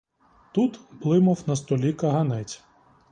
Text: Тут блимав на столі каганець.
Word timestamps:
Тут 0.53 0.79
блимав 1.01 1.43
на 1.47 1.55
столі 1.55 1.93
каганець. 1.93 2.61